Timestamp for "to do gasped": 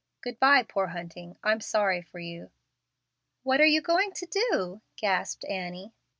4.13-5.45